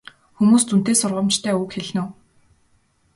[0.37, 2.09] Хүмүүст үнэтэй сургамжтай үг хэлнэ үү?